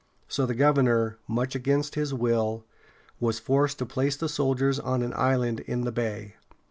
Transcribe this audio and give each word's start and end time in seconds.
So 0.27 0.47
the 0.47 0.55
governor, 0.55 1.19
much 1.27 1.53
against 1.53 1.93
his 1.93 2.11
will, 2.11 2.65
was 3.19 3.37
forced 3.37 3.77
to 3.77 3.85
place 3.85 4.15
the 4.15 4.29
soldiers 4.29 4.79
on 4.79 5.03
an 5.03 5.13
island 5.15 5.59
in 5.59 5.81
the 5.81 5.91
bay. 5.91 6.33